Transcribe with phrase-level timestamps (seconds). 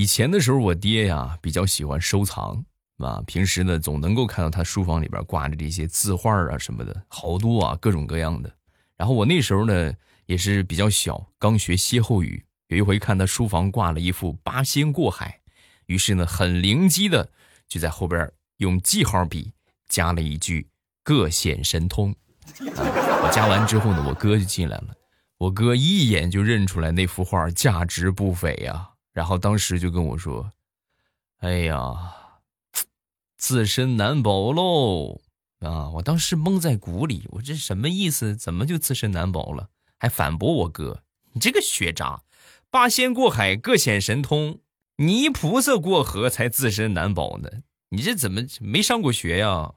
[0.00, 2.64] 以前的时候，我爹呀比较喜欢收藏
[2.96, 8.50] 啊，平时呢总能够看到他书房里边挂着这些字画啊什么的，好多啊，各种各样的。
[8.96, 9.92] 然后我那时候呢
[10.24, 12.42] 也是比较小，刚学歇后语。
[12.68, 15.38] 有一回看他书房挂了一幅八仙过海，
[15.84, 17.28] 于是呢很灵机的
[17.68, 19.52] 就在后边用记号笔
[19.86, 20.66] 加了一句
[21.04, 22.10] “各显神通”。
[22.74, 22.80] 啊
[23.22, 24.94] 我加完之后呢，我哥就进来了，
[25.36, 28.89] 我哥一眼就认出来那幅画价值不菲呀。
[29.12, 30.52] 然后当时就跟我说
[31.40, 32.14] ：“哎呀，
[33.36, 35.20] 自身难保喽！”
[35.60, 38.34] 啊，我当时蒙在鼓里，我这什么意思？
[38.34, 39.68] 怎么就自身难保了？
[39.98, 41.02] 还反驳我哥
[41.32, 42.22] ：“你这个学渣，
[42.70, 44.60] 八仙过海各显神通，
[44.96, 47.50] 泥菩萨过河才自身难保呢！
[47.90, 49.74] 你这怎么没上过学呀？”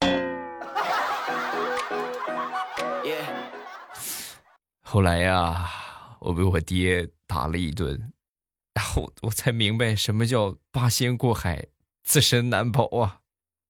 [4.82, 5.70] 后来呀，
[6.18, 8.12] 我被我爹打了一顿。
[8.74, 11.66] 然后我才明白什么叫八仙过海，
[12.02, 13.20] 自身难保啊！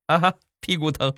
[0.07, 1.15] 啊哈，屁股疼。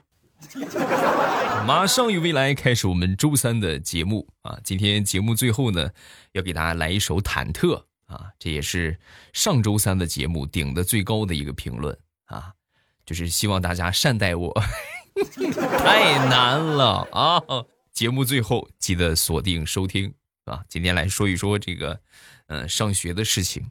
[1.66, 4.58] 马上与未来开始我们周三的节目啊！
[4.62, 5.90] 今天节目最后呢，
[6.32, 8.98] 要给大家来一首《忐忑》啊，这也是
[9.32, 12.52] 上周三的节目顶的最高的一个评论啊，
[13.06, 14.62] 就是希望大家善待我。
[15.78, 17.40] 太难了啊！
[17.92, 20.12] 节目最后记得锁定收听
[20.44, 20.64] 啊！
[20.68, 22.00] 今天来说一说这个。
[22.48, 23.70] 嗯，上学的事情，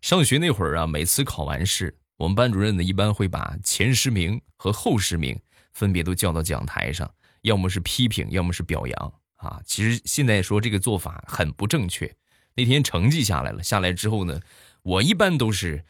[0.00, 5.36] 上学那会儿啊，每次考完试，我们班主任呢一般会把前十名和后十名
[5.72, 7.12] 分别都叫到讲台上，
[7.42, 9.60] 要么是批评，要么是表扬啊。
[9.64, 12.14] 其实现在说这个做法很不正确。
[12.54, 14.40] 那天成绩下来了，下来之后呢，
[14.82, 15.84] 我一般都是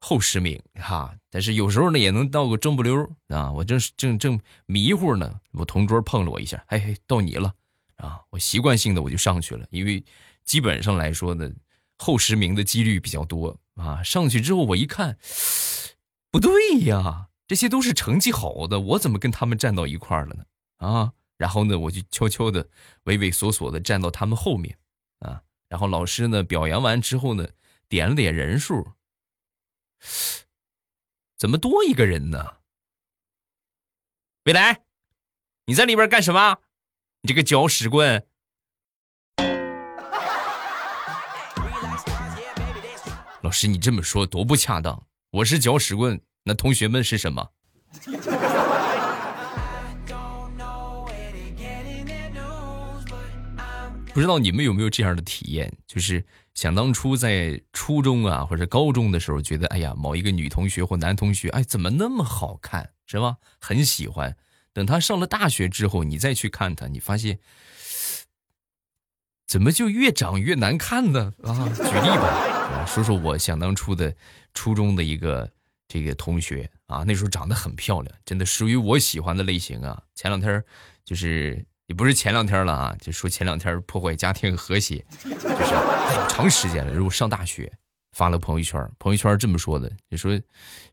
[0.00, 3.52] 后十名哈，但是有时候呢也能到个中不溜啊。
[3.52, 7.54] 我正正正迷糊呢，我同桌碰了我一下，嘿嘿，到你了
[8.06, 8.20] 啊！
[8.30, 10.04] 我习惯性的我就上去了，因为。
[10.44, 11.48] 基本上来说呢，
[11.98, 14.02] 后十名的几率比较多啊。
[14.02, 15.16] 上去之后我一看，
[16.32, 20.44] 不对呀，这些都是成绩好的，我怎么跟他们站到一块儿了呢？
[20.78, 22.68] 啊，然后呢，我就悄悄的、
[23.04, 24.76] 畏畏缩缩的站到他们后面
[25.20, 25.44] 啊。
[25.68, 27.48] 然后老师呢表扬完之后呢，
[27.88, 28.94] 点了点人数，
[31.38, 32.56] 怎么多一个人呢？
[34.46, 34.82] 未来，
[35.66, 36.58] 你在里边干什么？
[37.24, 38.20] 你这个搅屎棍！
[43.42, 45.00] 老师，你这么说多不恰当。
[45.30, 47.48] 我是搅屎棍，那同学们是什么？
[54.12, 55.72] 不知道你们有没有这样的体验？
[55.86, 63.36] 就是想当初在初中啊或者高中的时候，觉得哎呀，某一个女同学或男同学，哎，怎么那么好看，是吧？
[63.60, 64.36] 很喜欢。
[64.72, 67.38] 等他上了大学之后，你再去看他，你发现
[69.46, 71.32] 怎么就越长越难看呢？
[71.44, 72.86] 啊，举例吧。
[72.86, 74.14] 说说我想当初的
[74.54, 75.48] 初中的一个
[75.86, 80.02] 这个同学啊，那时候长得很漂亮，真的属于我喜欢的类型啊。
[80.14, 80.62] 前两天
[81.04, 86.92] 就是也不是前两天了啊，就说前两天破坏家庭和谐，就是好长时间了。
[86.92, 87.70] 如果上大学
[88.12, 90.40] 发了朋友圈，朋友圈这么说的，就说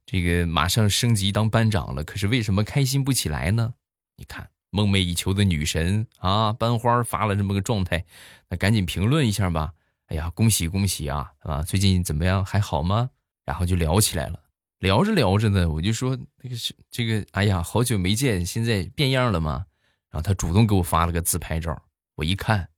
[0.05, 3.73] 这个马上升级当班长了，可是为什么开心不起来呢？
[4.17, 8.05] 你看梦寐以求的女神啊，班花发了这么个状态，
[8.49, 9.73] 那赶紧评论一下吧。
[10.07, 11.31] 哎呀，恭喜恭喜啊！
[11.39, 12.43] 啊，最近怎么样？
[12.43, 13.11] 还好吗？
[13.45, 14.41] 然后就聊起来了。
[14.79, 19.65] 聊着聊着呢，我就说那个是这个，哎呀，好久没见，现在变样了吗？
[20.09, 21.83] 然后他主动给我发了个自拍照，
[22.15, 22.69] 我一看，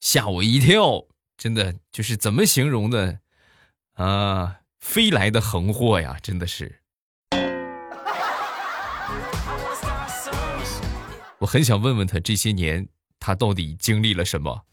[0.00, 1.06] 吓我一跳，
[1.38, 3.20] 真的就是怎么形容的
[3.98, 4.60] 啊？
[4.78, 6.80] 飞来的横祸呀，真的是。
[11.40, 12.88] 我很想问问他这些年
[13.18, 14.64] 他到底经历了什么。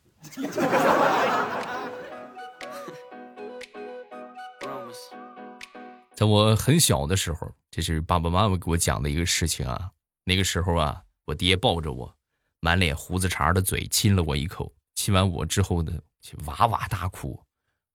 [6.14, 9.92] 在我很小的时候，这是爸爸妈妈给我讲的一个事情啊。
[10.24, 12.16] 那个时候啊，我爹抱着我，
[12.62, 14.72] 满脸胡子茬的嘴亲了我一口。
[14.96, 17.45] 亲完我之后呢，就哇哇大哭。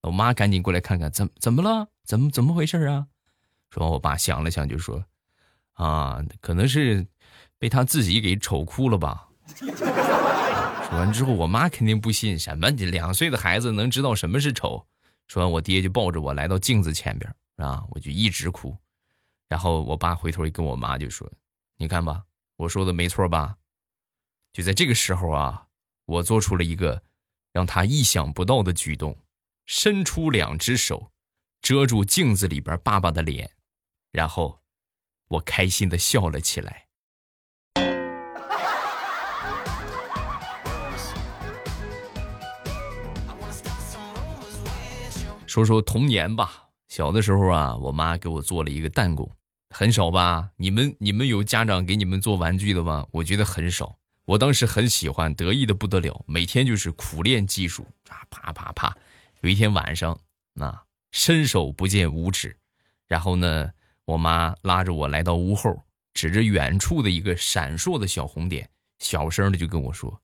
[0.03, 1.89] 我妈赶紧过来看看，怎怎么了？
[2.05, 3.07] 怎么怎么回事啊？
[3.71, 5.05] 说完我爸想了想，就说
[5.75, 7.07] ：“啊，可能是
[7.59, 14.87] 被他自己给丑哭了吧。”说完之后，我妈肯定不信，什么两岁的孩子能知道什么是丑？
[15.29, 17.33] 说完，我爹就抱着我来到镜子前边。
[17.61, 17.85] 啊！
[17.91, 18.75] 我就一直哭，
[19.47, 21.31] 然后我爸回头一跟我妈就说
[21.77, 22.25] ：“你看吧，
[22.57, 23.55] 我说的没错吧？”
[24.55, 25.67] 就在这个时候啊，
[26.07, 27.03] 我做出了一个
[27.53, 29.15] 让他意想不到的举动，
[29.73, 31.13] 伸出两只手，
[31.63, 33.53] 遮住镜子里边爸爸的脸，
[34.11, 34.59] 然后
[35.29, 36.89] 我开心的笑了起来。
[45.47, 46.71] 说说童年吧。
[46.89, 49.31] 小的时候啊，我妈给我做了一个弹弓，
[49.73, 50.51] 很少吧？
[50.57, 53.07] 你们你们有家长给你们做玩具的吗？
[53.13, 53.97] 我觉得很少。
[54.25, 58.97] 我当时很喜欢，得意的不得了，每天就是苦练技术啊，啪啪啪。
[59.41, 60.21] 有一天晚上，
[60.53, 62.59] 那伸手不见五指，
[63.07, 63.73] 然后呢，
[64.05, 65.83] 我妈拉着我来到屋后，
[66.13, 70.21] 指着远处的一个闪烁的小红点，小声的就跟我说：“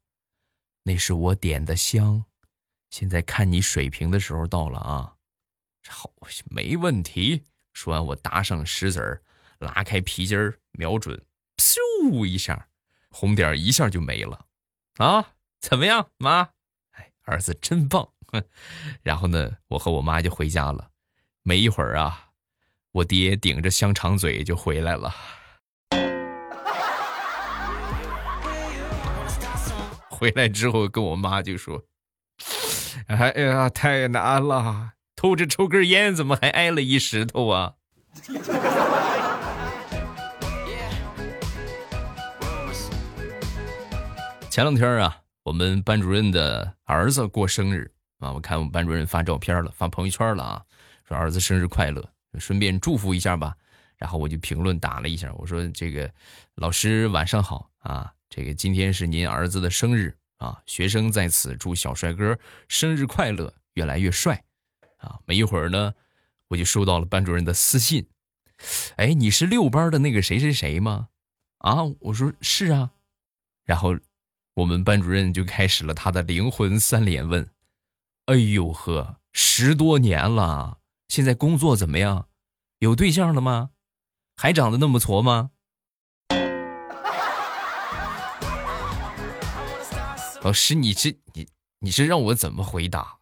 [0.85, 2.25] 那是我点的香，
[2.91, 5.15] 现在看你水平的时候到了啊。”
[5.89, 6.11] 好，
[6.51, 7.45] 没问题。
[7.73, 9.23] 说完，我搭上石子儿，
[9.59, 11.25] 拉开皮筋儿，瞄准，
[11.57, 12.69] 咻一下，
[13.11, 14.47] 红点一下就没了。
[14.97, 16.51] 啊，怎么样，妈？
[16.93, 18.13] 哎，儿子真棒。
[18.33, 18.43] 哼
[19.03, 20.89] 然后呢，我和我妈就回家了。
[21.43, 22.31] 没一会儿啊，
[22.93, 25.15] 我爹顶着香肠嘴就回来了。
[30.09, 31.85] 回来之后跟我妈就说
[33.09, 37.75] ：“哎呀，太难了。”偷着抽根烟，怎么还挨了一石头啊？
[44.51, 47.93] 前两天啊，我们班主任的儿子过生日
[48.27, 50.65] 啊，我看我们班主任发照片了，发朋友圈了啊，
[51.05, 52.05] 说儿子生日快乐，
[52.39, 53.55] 顺便祝福一下吧。
[53.97, 56.13] 然后我就评论打了一下，我说这个
[56.57, 62.39] 老师晚上好啊，这个今天是您儿子的生日啊，学生在此祝小帅哥
[62.69, 64.43] 生日快乐，越来越帅。
[64.99, 65.95] 啊，没一会儿呢，
[66.49, 68.07] 我就收到了班主任的私信。
[68.97, 71.09] 哎，你是六班的那个谁谁谁吗？
[71.59, 72.91] 啊，我说是啊。
[73.65, 73.97] 然后
[74.55, 77.49] 我们班主任就开始了他的灵魂三连问。
[78.27, 82.27] 哎呦呵，十多年了，现在工作怎么样？
[82.81, 83.71] 有对象了吗？
[84.37, 85.51] 还长得那么矬吗？
[90.43, 91.47] 老师，你这你
[91.79, 93.19] 你是让我怎么回答？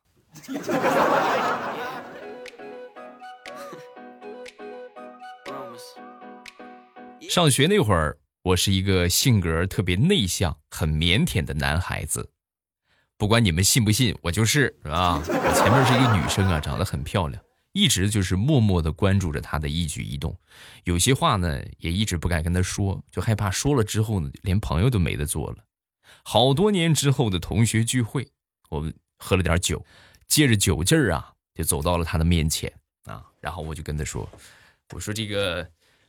[7.29, 12.31] 上学那会儿，我是一个性格特别内向、很腼腆的男孩子。
[13.17, 15.19] 不管你们信不信，我就是，是吧？
[15.19, 15.23] 我
[15.55, 20.37] 前面是一个女生啊，长得很漂亮，一直就是默默的关注着她的一举一动。
[20.85, 25.65] 有些话呢，也一直不敢跟她说，就害怕说了之后呢，连朋友都没得做了。
[26.23, 28.27] 好多年之后的同学聚会，
[28.69, 29.85] 我们喝了点酒，
[30.27, 32.73] 借着酒劲儿啊，就走到了她的面前
[33.05, 34.29] 啊，然后我就跟她说
[34.93, 35.69] ：“我说这个。”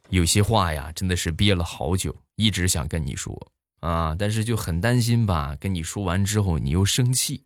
[0.10, 3.36] 有些话呀，真的是憋了好久，一直想跟你说
[3.82, 7.46] 啊，但是就很担心吧，跟你说完之后你又生气，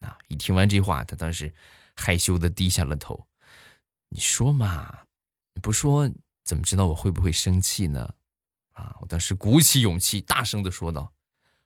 [0.00, 0.18] 啊！
[0.28, 1.52] 一听完这话，他当时
[1.96, 3.26] 害羞的低下了头。
[4.08, 5.04] 你说嘛，
[5.54, 6.10] 你不说
[6.44, 8.14] 怎么知道我会不会生气呢？
[8.72, 8.96] 啊！
[9.00, 11.12] 我当时鼓起勇气，大声的说道：“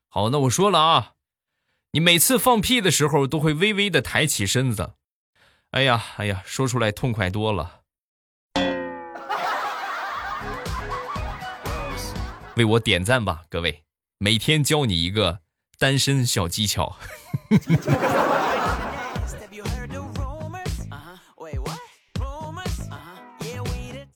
[0.08, 1.14] 好，那我说了啊，
[1.92, 4.94] 你每次放屁的时候都会微微的抬起身子。
[5.70, 7.82] 哎呀，哎呀，说出来痛快多了。”
[12.56, 13.83] 为我点赞吧，各位！
[14.24, 15.40] 每天教你一个
[15.78, 16.96] 单身小技巧。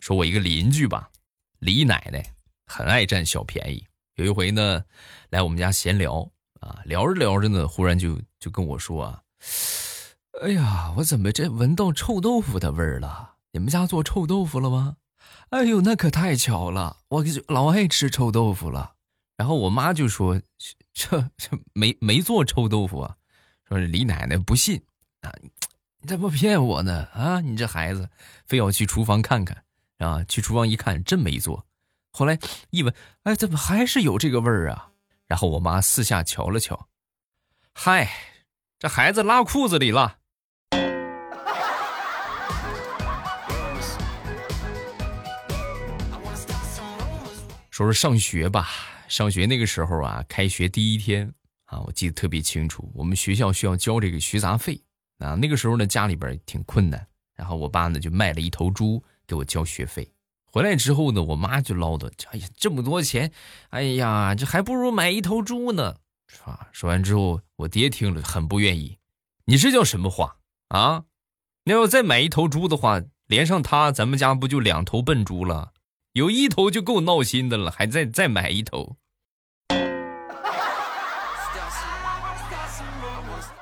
[0.00, 1.10] 说我一个邻居吧，
[1.58, 2.24] 李奶奶
[2.64, 3.84] 很爱占小便宜。
[4.14, 4.82] 有一回呢，
[5.28, 6.26] 来我们家闲聊
[6.60, 9.20] 啊，聊着聊着呢，忽然就就跟我说啊
[10.40, 13.34] ：“哎呀，我怎么这闻到臭豆腐的味儿了？
[13.52, 14.96] 你们家做臭豆腐了吗？”
[15.52, 16.96] 哎呦，那可太巧了！
[17.08, 18.94] 我就老爱吃臭豆腐了。
[19.38, 20.42] 然后我妈就说
[20.92, 23.16] ：“这这没没做臭豆腐啊？”
[23.68, 24.82] 说李奶奶不信
[25.20, 25.32] 啊，
[26.00, 27.04] 你这不骗我呢？
[27.14, 28.10] 啊，你这孩子
[28.46, 29.62] 非要去厨房看看
[29.98, 30.24] 啊？
[30.24, 31.64] 去厨房一看，真没做。
[32.10, 32.36] 后来
[32.70, 32.92] 一闻，
[33.22, 34.90] 哎，怎么还是有这个味儿啊？
[35.28, 36.88] 然后我妈四下瞧了瞧，
[37.72, 38.10] 嗨，
[38.76, 40.16] 这孩子拉裤子里了。
[47.70, 48.68] 说说上学吧，
[49.08, 51.32] 上学那个时候啊，开学第一天
[51.64, 52.90] 啊，我记得特别清楚。
[52.94, 54.80] 我们学校需要交这个学杂费
[55.18, 60.08] 啊，那个时候呢，家里边挺困难，然后我爸呢就卖了一头猪给我交学费。
[60.50, 63.32] 回来之后呢，我妈就唠叨：“哎呀，这么多钱，
[63.70, 65.96] 哎呀，这还不如买一头猪呢。”
[66.28, 66.68] 是吧？
[66.72, 68.98] 说完之后，我爹听了很不愿意
[69.46, 70.36] ：“你这叫什么话
[70.68, 71.04] 啊？
[71.64, 75.72] 那要再买一头猪的话，连上他，咱们家不就两头笨猪了？”
[76.12, 78.96] 有一头就够闹心的了，还再再买一头。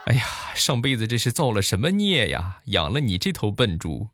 [0.06, 0.24] 哎呀，
[0.54, 2.60] 上辈子这是造了什么孽呀？
[2.66, 4.08] 养了你这头笨猪。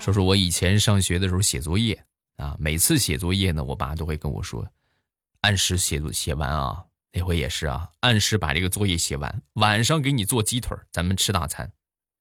[0.00, 2.02] 说说我以前上学的时候写作业
[2.36, 4.66] 啊，每次写作业呢，我爸都会跟我说，
[5.42, 6.82] 按时写作写完啊，
[7.12, 11.72] 那回也是啊，按时把这个作业写完，晚上给你做鸡腿，咱们吃大餐。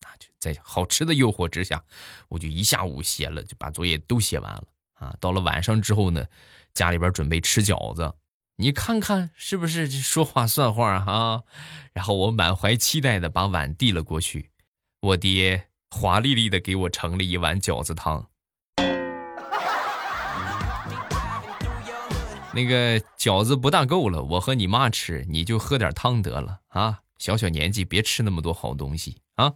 [0.02, 1.84] 那就在好吃的诱惑之下，
[2.30, 4.64] 我就一下午写了，就把作业都写完了
[4.94, 5.16] 啊。
[5.20, 6.26] 到了晚上之后呢，
[6.74, 8.14] 家里边准备吃饺子，
[8.56, 11.44] 你看看是不是说话算话啊？
[11.94, 14.52] 然后我满怀期待的把碗递了过去，
[15.02, 18.30] 我爹华丽丽的给我盛了一碗饺子汤。
[22.58, 27.02] 那个饺子不大够了，我和你妈吃，你就喝点汤得了啊！
[27.20, 29.54] 小小年纪别吃那么多好东西啊！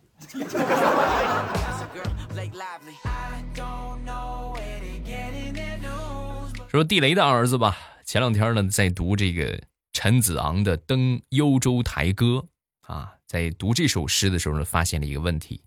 [6.67, 9.59] 说地雷的儿子吧，前两天呢在读这个
[9.93, 12.45] 陈子昂的《登幽州台歌》
[12.93, 15.63] 啊，在读这首诗的时候呢，发现了一个问题。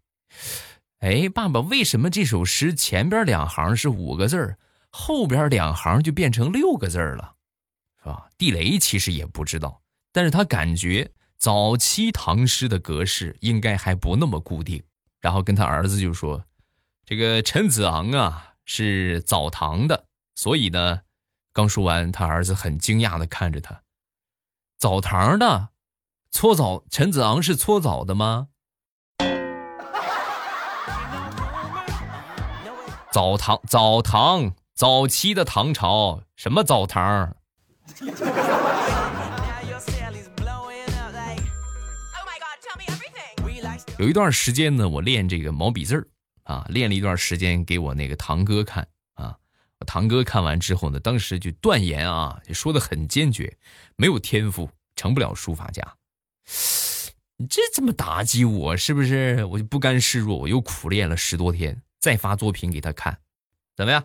[1.00, 4.56] 哎，爸爸，为什么这首诗前边两行是五个字儿？
[4.96, 7.34] 后边两行就变成六个字了，
[8.00, 8.28] 是吧？
[8.38, 9.82] 地雷其实也不知道，
[10.12, 14.80] 但是他感觉早期唐诗的格式应该还不那么固定，
[15.20, 16.44] 然后跟他儿子就说
[17.04, 21.00] ：“这个陈子昂啊是早唐的，所以呢，
[21.52, 23.82] 刚说完，他儿子很惊讶的看着他，
[24.78, 25.70] 早唐的，
[26.30, 28.46] 搓澡，陈子昂是搓澡的吗？
[33.10, 37.34] 澡堂，澡堂。”早期的唐朝，什么澡堂？
[43.98, 46.06] 有一段时间呢，我练这个毛笔字儿
[46.42, 49.34] 啊，练了一段时间给我那个堂哥看啊。
[49.78, 53.56] 我堂哥看完之后呢，当时就断言啊，说的很坚决，
[53.96, 55.82] 没有天赋，成不了书法家。
[57.38, 58.76] 你这怎么打击我？
[58.76, 59.46] 是不是？
[59.46, 63.20] 我就不甘示弱，我又苦练了十多天，再发作品给他看，
[63.74, 64.04] 怎么样？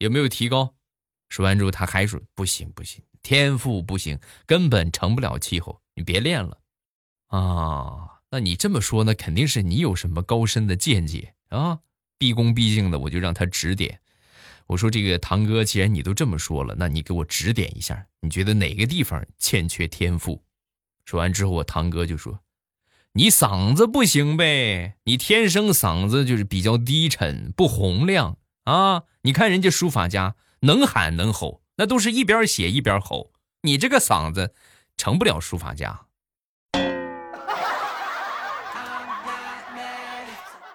[0.00, 0.74] 有没有提高？
[1.28, 5.78] 说完之后，他还说：“不行，不行，天赋不行，根本成不了气候。
[5.94, 6.58] 你别练了。”
[7.28, 11.80] 啊，那你这么说，那肯定是你有什么高深的见解啊！
[12.18, 14.00] 毕恭毕敬的，我就让他指点。
[14.66, 20.42] 我说：“这个堂哥，既然你都这么说了，那你给我指点一下，你觉得哪个地方欠缺天赋？”
[21.04, 22.40] 说完之后，我堂哥就说
[23.12, 28.38] ：“你嗓子不行呗，你天生嗓子就是比较低沉，不洪亮。”
[28.70, 29.02] 啊！
[29.22, 33.32] 你看人家书法家能喊能吼，那都是一边写一边吼。
[33.62, 34.54] 你这个嗓子，
[34.96, 36.06] 成不了书法家。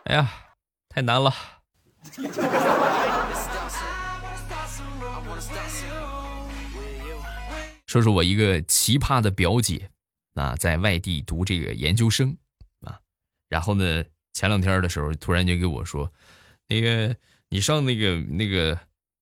[0.03, 0.31] 哎呀，
[0.89, 1.33] 太难了。
[7.87, 9.89] 说说我一个奇葩的表姐
[10.35, 12.37] 啊，在外地读这个研究生
[12.81, 12.99] 啊，
[13.49, 16.11] 然后呢，前两天的时候突然就跟我说，
[16.67, 17.15] 那个。
[17.55, 18.77] 你上那个那个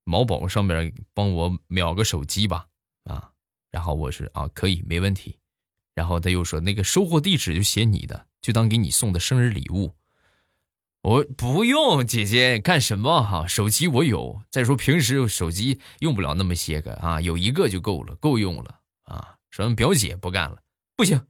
[0.06, 2.66] 某宝上面帮我秒个手机吧，
[3.04, 3.30] 啊，
[3.70, 5.38] 然后我说啊可以没问题，
[5.94, 9.94] 然后他又说那个收货地址就写你的，就当给你送的生日礼物。
[11.04, 13.46] 我不用姐姐干什么哈？
[13.46, 19.36] 手机我有，再说平时手机用不了那么些个啊，有一个就够了，够用了啊。
[19.52, 20.64] 说表姐不干了，
[20.96, 21.28] 不行，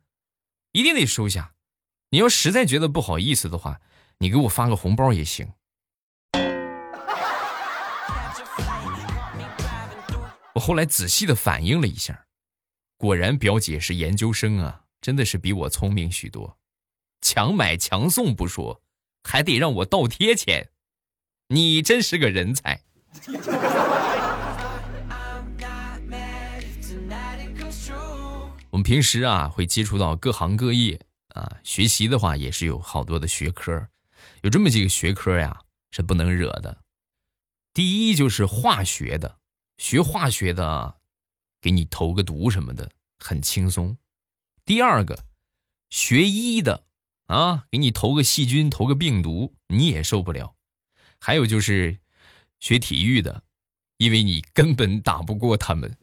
[0.71, 1.53] 一定得收下。
[2.11, 3.81] 你要实在觉得不好意思的话，
[4.19, 5.51] 你给我发个红包也行。
[10.55, 12.27] 我后来仔细的反应了一下，
[12.97, 16.59] 果然表姐是研究生啊，真的是比我聪明许多，
[17.21, 18.83] 强买强送不说，
[19.23, 20.69] 还得让我倒贴钱，
[21.47, 22.83] 你真是个人才。
[28.69, 33.87] 我们平时啊会接触到各行各业啊，学习的话也是有好多的学科，
[34.43, 36.83] 有这么几个学科呀是不能惹的，
[37.73, 39.39] 第一就是化学的。
[39.77, 40.95] 学化学的，
[41.61, 42.89] 给你投个毒什么的
[43.19, 43.97] 很轻松。
[44.65, 45.25] 第二个，
[45.89, 46.85] 学医的
[47.27, 50.55] 啊，给你投个细菌、投个病毒，你也受不了。
[51.19, 51.99] 还有就是
[52.59, 53.43] 学体育的，
[53.97, 55.97] 因为你根本打不过他们。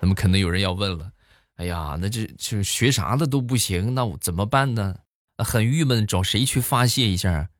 [0.00, 1.12] 那么可能有人要问了，
[1.56, 4.96] 哎呀，那这这学啥的都不行，那我怎么办呢？
[5.38, 7.50] 很郁闷，找谁去发泄一下？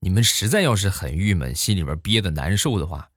[0.00, 3.10] 你们实在要是很郁闷，心里边憋得难受的话。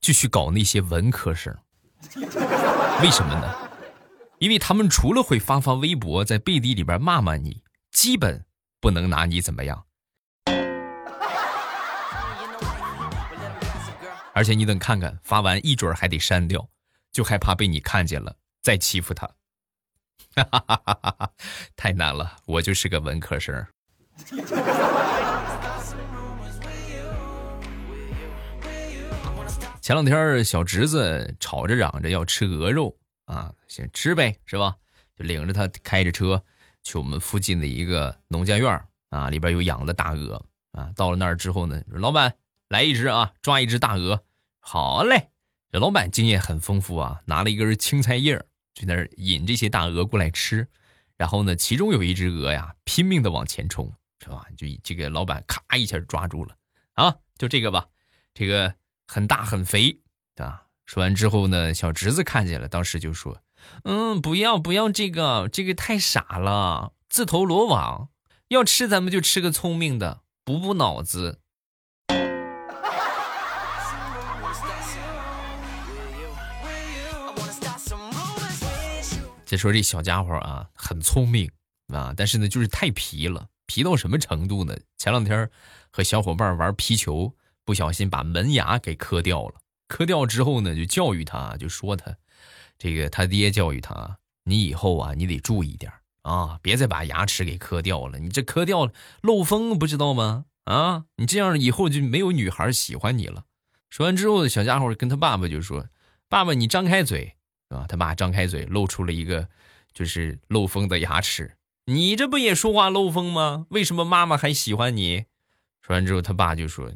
[0.00, 1.56] 就去搞那些文科生，
[3.02, 3.70] 为什么呢？
[4.38, 8.44] 因为他们除了会发发微博，在背地里边骂骂你，基本
[8.80, 9.84] 不能拿你怎么样。
[14.34, 16.68] 而且你等看看，发完一准还得删掉，
[17.10, 19.26] 就害怕被你看见了再欺负他。
[20.34, 21.30] 哈哈哈哈哈！
[21.74, 23.66] 太难了，我就是个文科生。
[29.86, 34.74] 前两天小侄子吵着嚷着要吃鹅肉啊，先吃呗，是吧？
[35.14, 36.42] 就领着他开着车
[36.82, 40.90] 去我们附近的一个农家院啊，里边有养的大鹅啊。
[40.96, 42.34] 到了那儿之后呢，老板
[42.68, 44.24] 来一只啊，抓一只大鹅。
[44.58, 45.28] 好嘞，
[45.70, 50.66] 这老板经验很丰富啊，拿了一根青菜叶就在那儿引这些大鹅过来吃。
[51.16, 54.46] 然后呢，其中有一只鹅呀，拼命的往前冲，是吧？
[54.56, 56.56] 就这个老板咔一下抓住了
[56.94, 57.86] 啊，就这个吧，
[58.34, 58.74] 这个
[59.06, 60.00] 很大很肥
[60.36, 60.64] 啊。
[60.84, 63.40] 说完之后呢，小侄子看见了，当时就说
[63.84, 68.08] ：“嗯，不要不要这个，这个太傻了，自投罗网。
[68.48, 71.40] 要吃咱们就吃个聪明的，补补脑子。”
[79.44, 81.50] 再说这小家伙啊，很聪明
[81.92, 84.76] 啊，但是呢，就是太皮了，皮到什么程度呢？
[84.98, 85.48] 前两天
[85.90, 87.32] 和小伙伴玩皮球，
[87.66, 89.56] 不小心把门牙给磕掉了。
[89.86, 92.16] 磕掉之后呢，就教育他，就说他，
[92.78, 95.92] 这个他爹教育他，你以后啊，你得注意点
[96.22, 98.18] 啊，别再把牙齿给磕掉了。
[98.18, 100.46] 你这磕掉了漏风，不知道吗？
[100.64, 103.44] 啊，你这样以后就没有女孩喜欢你了。
[103.90, 105.86] 说完之后，小家伙跟他爸爸就说
[106.28, 107.36] ：“爸爸，你张开嘴，
[107.68, 109.48] 啊。”他爸张开嘴，露出了一个
[109.92, 111.56] 就是漏风的牙齿。
[111.84, 113.66] 你这不也说话漏风吗？
[113.70, 115.26] 为什么妈妈还喜欢你？
[115.80, 116.92] 说完之后，他爸就说：“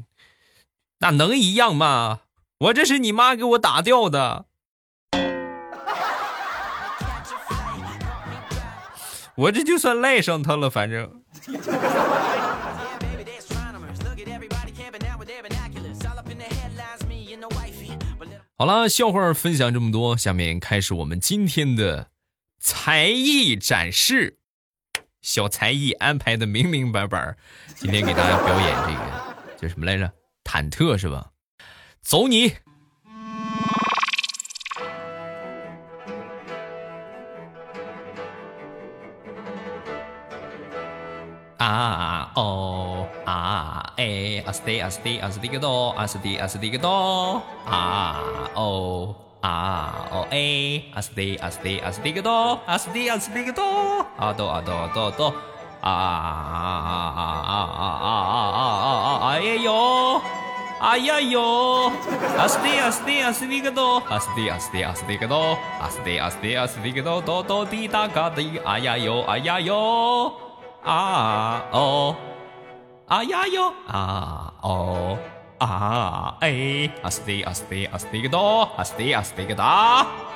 [1.00, 2.20] 那能一样吗？”
[2.60, 4.44] 我这是你妈给我打掉的，
[9.34, 11.22] 我这就算赖上他了，反正。
[18.58, 22.08] 好了，笑话分享这么多，下面开始我们今天的
[22.60, 24.36] 才艺展示。
[25.22, 27.36] 小才艺安排的明明白白，
[27.74, 29.00] 今天给大家表演这个
[29.62, 30.12] 叫什么来着？
[30.50, 31.26] 忐忑是吧？
[32.02, 32.56] 走你！
[41.56, 48.18] 啊哦啊哎，阿斯蒂阿斯蒂阿斯蒂个多，阿斯蒂阿斯蒂个多，啊
[48.54, 53.62] 哦啊哦哎，阿斯蒂阿斯蒂阿斯蒂个多，阿斯蒂阿斯蒂个多，
[54.18, 55.28] 啊多啊多多多，
[55.80, 58.88] 啊啊啊啊啊啊啊啊啊
[59.28, 59.89] 啊哎呦！
[60.80, 61.92] ayayo,
[62.40, 67.86] asti asti asti gado, asti asti asti gado, asti asti asti gado, to to ti
[67.88, 70.32] ta ka ti ayayo ayayo,
[70.82, 71.00] a
[71.76, 72.16] o,
[73.08, 74.02] ayayo a
[74.64, 75.18] o.
[75.62, 79.62] ああ、えい、あすてい、あすてい、あすていけど、あすてい、あすていけど、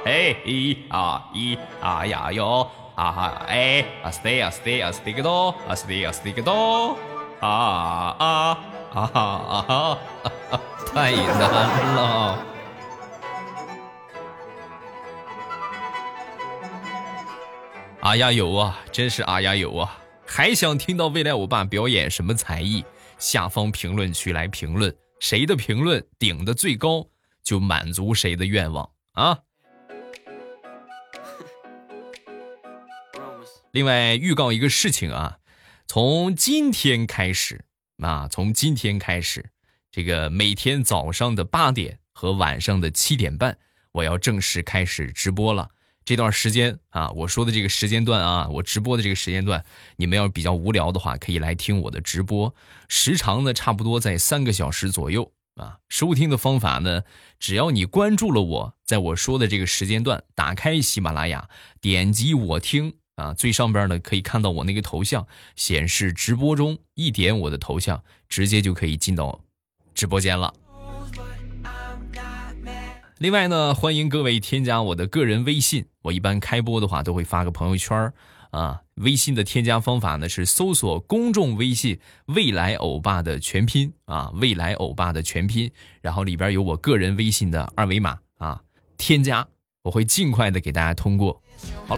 [0.04, 6.96] えい、あい、あやよ、あえい、あすてい、あすてい、あすていけど、あすてい、あすていけど、あ
[7.40, 9.66] あ、あ 啊啊。
[9.68, 9.98] 啊
[10.52, 10.60] 啊！
[10.94, 12.46] 太难了！
[18.00, 19.98] 啊呀有啊，真是啊呀有啊！
[20.24, 22.84] 还想听到未来欧巴表演什么才艺？
[23.18, 27.06] 下方评论区来评论，谁的评论顶的最高，
[27.42, 29.38] 就满足谁的愿望啊！
[33.72, 35.38] 另外预告一个事情啊，
[35.88, 37.64] 从今天开始。
[37.96, 39.50] 那从今天开始，
[39.90, 43.56] 这个每天早上的八点和晚上的七点半，
[43.92, 45.70] 我要正式开始直播了。
[46.04, 49.64] 这段时间啊，我说的这个时间段啊，我直播的这个时间段，
[49.96, 52.54] 你们要是比较无聊的话，可以来听我的直播，
[52.88, 55.78] 时长呢差不多在三个小时左右啊。
[55.88, 57.04] 收听的方法呢，
[57.38, 61.48] 只要你关注了我，在我说的这个时间段，打开喜马拉雅，
[61.80, 62.96] 点击我听。
[63.16, 69.40] 啊，最上边呢可以看到我那个头像显示直播中，一点我的头像，直接就可以进到
[69.94, 70.52] 直播间了。
[73.18, 78.12] 另外呢，欢迎各位添加我的个人微信，我一般开播的话都会发个朋友圈
[78.50, 78.80] 啊。
[78.96, 88.60] 微信的添加方法呢是搜索公众微信“未来欧巴”的全拼啊，“未来欧巴”的全拼，然后里边有我个人微信的二维码啊，
[88.98, 89.46] 添加，
[89.82, 91.40] 我会尽快的给大家通过。
[91.86, 91.96] 好。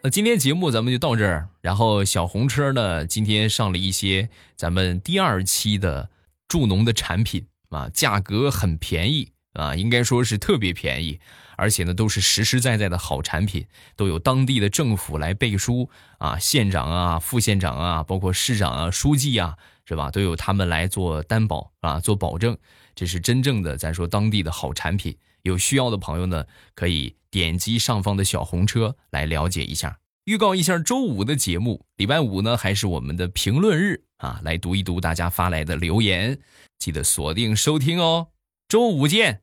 [0.00, 6.08] 那今天节目咱们就到这儿，然后小红车呢，今天上了一些咱们第二期的
[6.46, 11.18] 助农的产品啊，价格很便宜啊，应该说是特别便宜，
[11.56, 20.12] 而且呢都是实实在在的好产品，都有当地的政府来背书啊，县长啊、副县长啊，包括市长啊、书记啊，是吧？
[20.12, 22.56] 都有他们来做担保啊，做保证，
[22.94, 25.16] 这是真正的咱说当地的好产品。
[25.42, 29.98] 有需要的朋友呢，可以点击上方的小红车来了解一下。
[30.24, 36.38] 预告一下周五的节目，礼拜五呢还是我们的评论日啊，来读一读大家发来的留言，
[36.78, 38.28] 记得锁定收听哦。
[38.68, 39.42] 周五见，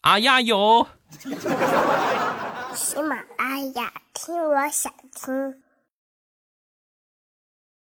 [0.00, 0.86] 啊呀有。
[2.74, 5.62] 喜马拉雅，听我想听。